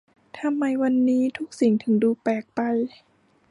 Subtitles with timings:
[0.39, 2.61] ทำไมวันนี้ทุกสิ่งถึงดูแปลกไป!